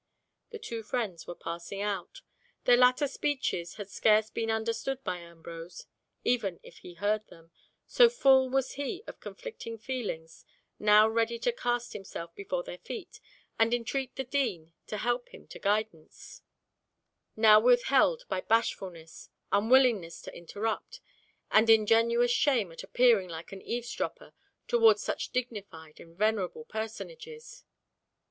The 0.49 0.57
two 0.57 0.81
friends 0.81 1.27
were 1.27 1.35
passing 1.35 1.79
out. 1.79 2.23
Their 2.63 2.75
latter 2.75 3.07
speeches 3.07 3.75
had 3.75 3.87
scarce 3.87 4.31
been 4.31 4.49
understood 4.49 5.03
by 5.03 5.19
Ambrose, 5.19 5.85
even 6.23 6.59
if 6.63 6.77
he 6.79 6.95
heard 6.95 7.27
them, 7.27 7.51
so 7.85 8.09
full 8.09 8.49
was 8.49 8.71
he 8.71 9.03
of 9.05 9.19
conflicting 9.19 9.77
feelings, 9.77 10.43
now 10.79 11.07
ready 11.07 11.37
to 11.37 11.51
cast 11.51 11.93
himself 11.93 12.33
before 12.33 12.63
their 12.63 12.79
feet, 12.79 13.19
and 13.59 13.75
entreat 13.75 14.15
the 14.15 14.23
Dean 14.23 14.73
to 14.87 14.97
help 14.97 15.29
him 15.29 15.45
to 15.49 15.59
guidance, 15.59 16.41
now 17.35 17.59
withheld 17.59 18.23
by 18.27 18.41
bashfulness, 18.41 19.29
unwillingness 19.51 20.19
to 20.23 20.35
interrupt, 20.35 20.99
and 21.51 21.69
ingenuous 21.69 22.31
shame 22.31 22.71
at 22.71 22.81
appearing 22.81 23.29
like 23.29 23.51
an 23.51 23.61
eavesdropper 23.61 24.33
towards 24.67 25.03
such 25.03 25.29
dignified 25.29 25.99
and 25.99 26.17
venerable 26.17 26.65
personages. 26.65 27.65